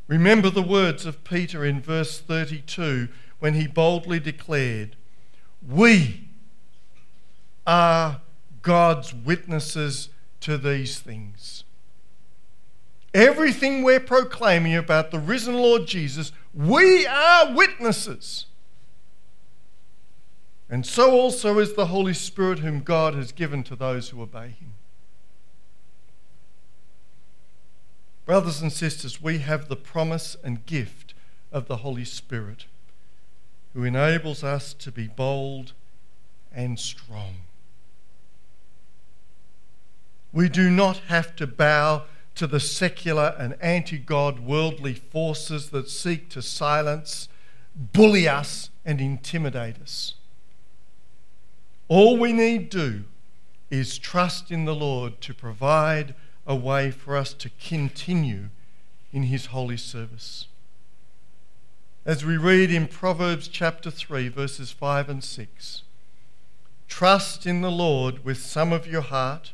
[0.09, 3.09] Remember the words of Peter in verse 32
[3.39, 4.97] when he boldly declared,
[5.67, 6.29] We
[7.67, 8.21] are
[8.63, 10.09] God's witnesses
[10.41, 11.65] to these things.
[13.15, 18.47] Everything we're proclaiming about the risen Lord Jesus, we are witnesses.
[20.69, 24.49] And so also is the Holy Spirit, whom God has given to those who obey
[24.49, 24.75] him.
[28.25, 31.15] Brothers and sisters, we have the promise and gift
[31.53, 32.67] of the Holy Spirit
[33.77, 35.75] who enables us to be bold
[36.51, 37.43] and strong.
[40.33, 42.05] We do not have to bow
[42.37, 47.29] to the secular and anti God worldly forces that seek to silence,
[47.77, 50.15] bully us, and intimidate us.
[51.89, 53.05] All we need do
[53.71, 56.15] is trust in the Lord to provide
[56.47, 58.49] a way for us to continue
[59.13, 60.47] in His holy service.
[62.07, 65.83] As we read in Proverbs chapter 3, verses 5 and 6
[66.87, 69.53] Trust in the Lord with some of your heart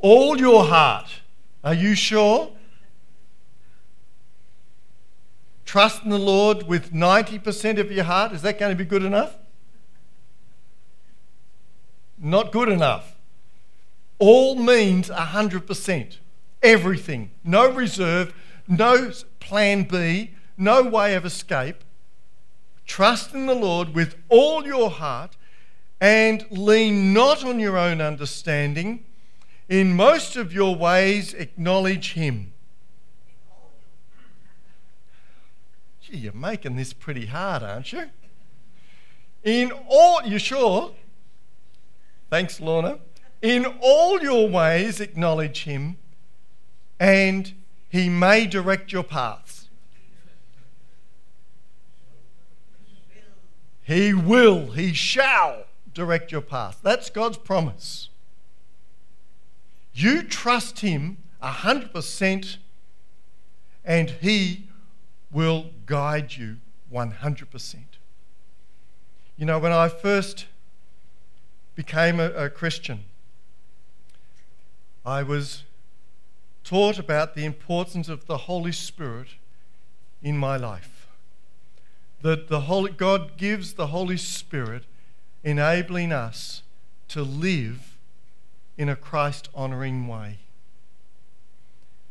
[0.00, 1.20] all your heart.
[1.62, 2.50] Are you sure?
[5.64, 8.32] Trust in the Lord with 90% of your heart.
[8.32, 9.36] Is that going to be good enough?
[12.18, 13.14] Not good enough.
[14.18, 16.16] All means 100%.
[16.62, 17.30] Everything.
[17.42, 18.34] No reserve,
[18.68, 21.84] no plan B, no way of escape.
[22.86, 25.36] Trust in the Lord with all your heart
[26.00, 29.04] and lean not on your own understanding
[29.68, 32.52] in most of your ways, acknowledge Him.
[36.02, 38.10] Gee, you're making this pretty hard, aren't you?
[39.42, 40.92] In all, you sure?
[42.28, 42.98] Thanks, Lorna.
[43.40, 45.96] In all your ways, acknowledge Him,
[47.02, 47.54] and
[47.88, 49.68] He may direct your paths.
[53.82, 56.78] He will, He shall direct your path.
[56.80, 58.08] That's God's promise.
[59.92, 62.58] You trust Him 100%,
[63.84, 64.68] and He
[65.32, 66.58] will guide you
[66.92, 67.76] 100%.
[69.36, 70.46] You know, when I first
[71.74, 73.00] became a, a Christian,
[75.04, 75.64] I was
[76.72, 79.28] taught about the importance of the Holy Spirit
[80.22, 81.06] in my life.
[82.22, 84.84] That the Holy, God gives the Holy Spirit,
[85.44, 86.62] enabling us
[87.08, 87.98] to live
[88.78, 90.38] in a Christ honouring way.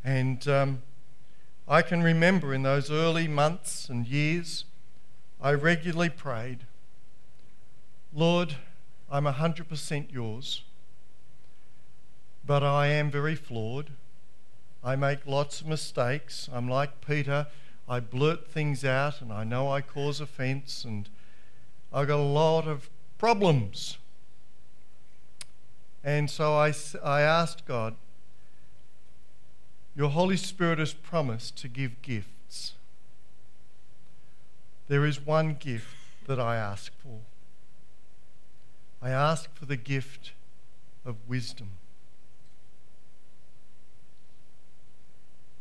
[0.03, 0.83] And um,
[1.67, 4.65] I can remember in those early months and years,
[5.41, 6.67] I regularly prayed,
[8.13, 8.57] Lord,
[9.09, 10.61] I'm 100% yours,
[12.45, 13.89] but I am very flawed.
[14.83, 16.49] I make lots of mistakes.
[16.51, 17.47] I'm like Peter.
[17.87, 21.09] I blurt things out and I know I cause offence and
[21.93, 23.97] I've got a lot of problems.
[26.03, 26.73] And so I,
[27.03, 27.95] I asked God,
[29.95, 32.73] Your Holy Spirit has promised to give gifts.
[34.87, 35.95] There is one gift
[36.27, 37.19] that I ask for.
[39.01, 40.31] I ask for the gift
[41.05, 41.71] of wisdom.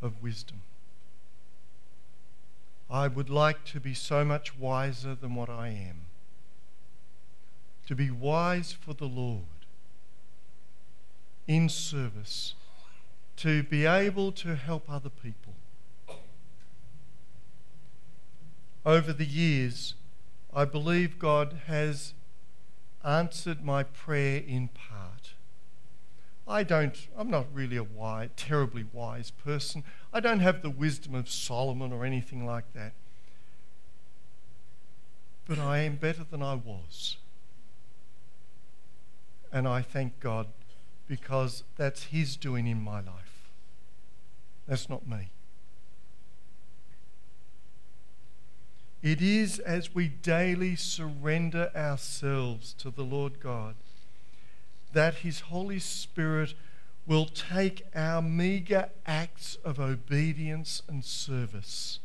[0.03, 0.62] Of wisdom.
[2.90, 6.07] I would like to be so much wiser than what I am.
[7.86, 9.44] To be wise for the Lord
[11.46, 12.55] in service
[13.40, 15.55] to be able to help other people.
[18.84, 19.94] Over the years,
[20.53, 22.12] I believe God has
[23.03, 25.32] answered my prayer in part.
[26.47, 29.84] I don't, I'm not really a wise, terribly wise person.
[30.12, 32.93] I don't have the wisdom of Solomon or anything like that.
[35.47, 37.16] But I am better than I was.
[39.53, 40.49] And I thank God
[41.07, 43.51] because that's His doing in my life.
[44.66, 45.30] That's not me.
[49.03, 53.74] It is as we daily surrender ourselves to the Lord God
[54.93, 56.55] that His Holy Spirit
[57.07, 61.99] will take our meagre acts of obedience and service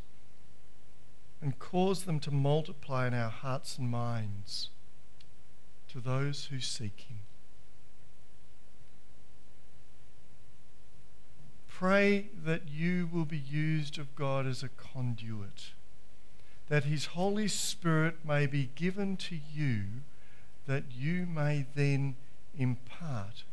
[1.41, 4.69] and cause them to multiply in our hearts and minds
[5.89, 7.19] to those who seek Him.
[11.67, 15.73] Pray that you will be used of God as a conduit,
[16.69, 19.83] that His Holy Spirit may be given to you,
[20.67, 22.15] that you may then
[22.58, 23.43] impart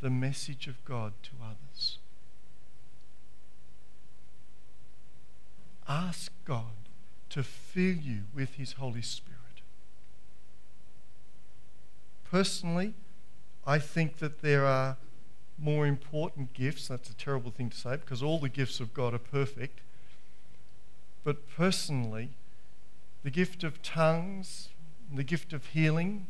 [0.00, 1.98] the message of God to others.
[5.88, 6.88] Ask God
[7.30, 9.38] to fill you with His Holy Spirit.
[12.30, 12.94] Personally,
[13.66, 14.96] I think that there are
[15.58, 16.88] more important gifts.
[16.88, 19.80] That's a terrible thing to say because all the gifts of God are perfect.
[21.24, 22.30] But personally,
[23.22, 24.68] the gift of tongues,
[25.14, 26.26] the gift of healing,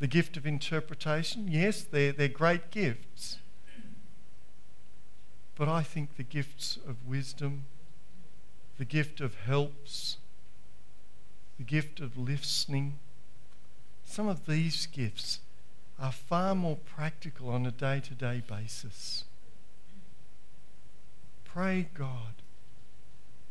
[0.00, 3.38] the gift of interpretation, yes, they're, they're great gifts.
[5.56, 7.64] But I think the gifts of wisdom
[8.78, 10.18] the gift of helps,
[11.58, 12.98] the gift of listening.
[14.04, 15.40] Some of these gifts
[15.98, 19.24] are far more practical on a day to day basis.
[21.44, 22.42] Pray God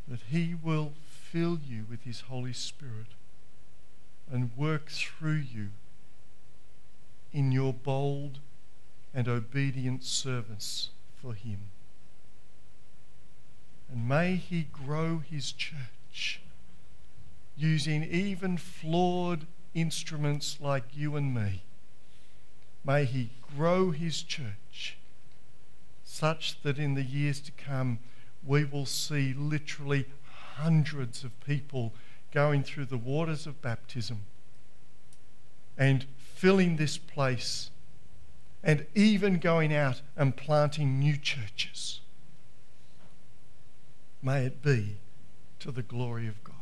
[0.06, 3.14] that He will fill you with His Holy Spirit
[4.30, 5.68] and work through you
[7.34, 8.38] in your bold
[9.12, 11.58] and obedient service for Him.
[13.90, 16.40] And may He grow His church
[17.56, 21.62] using even flawed instruments like you and me.
[22.84, 24.96] May He grow His church
[26.04, 27.98] such that in the years to come
[28.46, 30.06] we will see literally
[30.54, 31.92] hundreds of people
[32.32, 34.20] going through the waters of baptism
[35.76, 37.70] and filling this place
[38.62, 42.00] and even going out and planting new churches.
[44.22, 44.96] May it be
[45.60, 46.54] to the glory of God.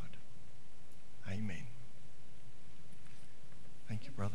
[1.29, 1.67] Amen.
[3.89, 4.35] Thank you, brother.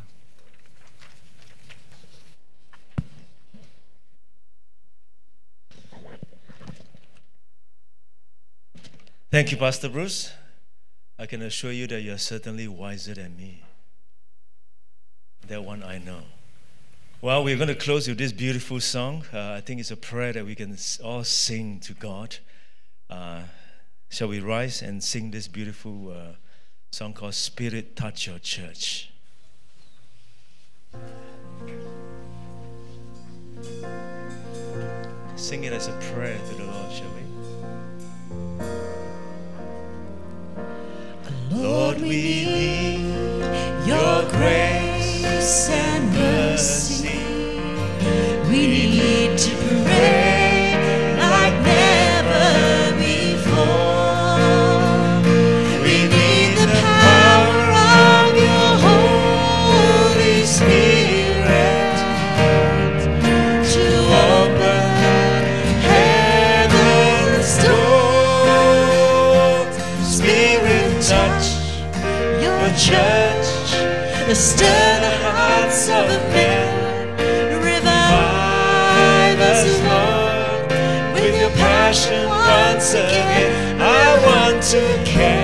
[9.29, 10.31] Thank you, Pastor Bruce.
[11.19, 13.66] I can assure you that you're certainly wiser than me.
[15.47, 16.23] That one I know.
[17.21, 19.23] Well, we're going to close with this beautiful song.
[19.33, 22.35] Uh, I think it's a prayer that we can all sing to God.
[23.09, 23.43] Uh,
[24.09, 26.35] shall we rise and sing this beautiful uh,
[26.91, 29.09] song called Spirit Touch Your Church?
[35.37, 37.21] Sing it as a prayer to the Lord, shall we?
[41.55, 42.99] Lord, we need
[43.87, 44.66] your grace
[45.47, 47.23] and mercy.
[48.49, 50.75] We need to pray
[51.17, 54.43] like never before.
[55.83, 61.95] We need the power of your Holy Spirit
[63.71, 63.85] to
[64.27, 64.91] open
[65.87, 68.51] heaven's door.
[70.03, 71.47] Spirit, touch
[72.43, 73.47] your church.
[74.35, 74.96] Stir
[84.69, 85.36] to care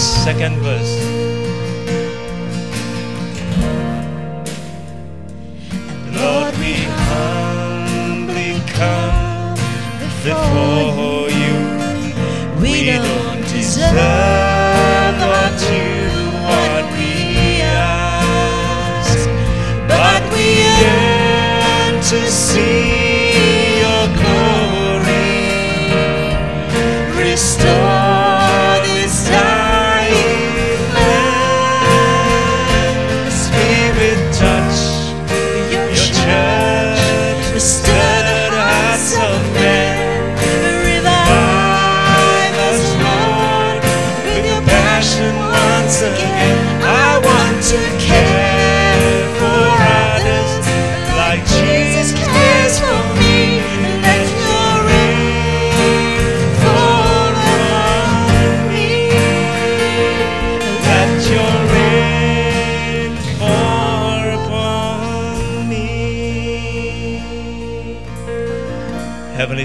[0.00, 0.99] second verse?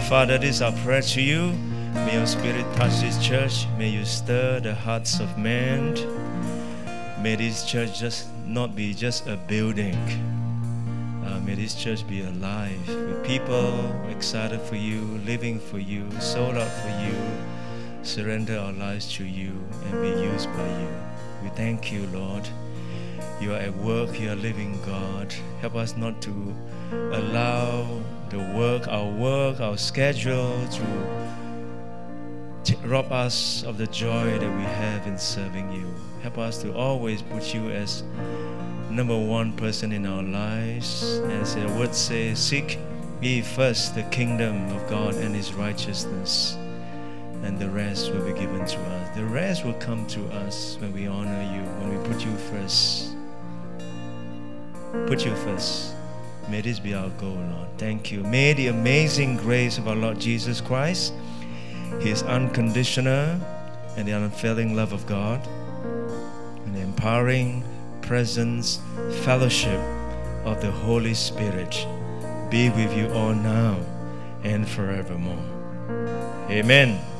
[0.09, 1.51] Father, this is our prayer to you.
[1.93, 3.65] May your spirit touch this church.
[3.75, 5.95] May you stir the hearts of men.
[7.23, 9.95] May this church just not be just a building.
[11.25, 13.73] Uh, may this church be alive with people
[14.07, 17.17] excited for you, living for you, sold out for you,
[18.03, 19.53] surrender our lives to you,
[19.85, 20.89] and be used by you.
[21.41, 22.47] We thank you, Lord.
[23.41, 25.33] You are at work, you are living God.
[25.61, 26.55] Help us not to
[26.91, 30.81] allow the work, our work, our schedule to
[32.85, 35.87] rob us of the joy that we have in serving you.
[36.21, 38.03] Help us to always put you as
[38.89, 41.19] number one person in our lives.
[41.41, 42.79] As the word says, seek
[43.21, 46.57] ye first the kingdom of God and his righteousness,
[47.43, 49.15] and the rest will be given to us.
[49.15, 53.15] The rest will come to us when we honor you, when we put you first.
[55.07, 55.93] Put you first.
[56.49, 57.67] May this be our goal, Lord.
[57.77, 58.23] Thank you.
[58.23, 61.13] May the amazing grace of our Lord Jesus Christ,
[61.99, 63.39] His unconditional
[63.97, 65.45] and the unfailing love of God,
[66.65, 67.63] and the empowering
[68.01, 68.79] presence,
[69.23, 69.79] fellowship
[70.45, 71.87] of the Holy Spirit
[72.49, 73.79] be with you all now
[74.43, 75.43] and forevermore.
[76.49, 77.14] Amen.